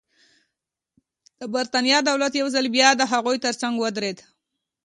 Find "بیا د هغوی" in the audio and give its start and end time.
2.75-3.37